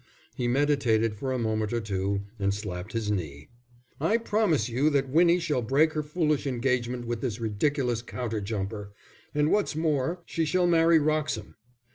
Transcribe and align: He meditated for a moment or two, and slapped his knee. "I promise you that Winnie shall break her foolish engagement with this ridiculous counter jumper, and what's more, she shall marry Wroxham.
He 0.33 0.47
meditated 0.47 1.13
for 1.13 1.31
a 1.31 1.37
moment 1.37 1.71
or 1.71 1.79
two, 1.79 2.21
and 2.39 2.51
slapped 2.55 2.93
his 2.93 3.11
knee. 3.11 3.49
"I 3.99 4.17
promise 4.17 4.67
you 4.67 4.89
that 4.89 5.09
Winnie 5.09 5.37
shall 5.37 5.61
break 5.61 5.93
her 5.93 6.01
foolish 6.01 6.47
engagement 6.47 7.05
with 7.05 7.21
this 7.21 7.39
ridiculous 7.39 8.01
counter 8.01 8.41
jumper, 8.41 8.93
and 9.35 9.51
what's 9.51 9.75
more, 9.75 10.23
she 10.25 10.43
shall 10.43 10.65
marry 10.65 10.97
Wroxham. 10.97 11.53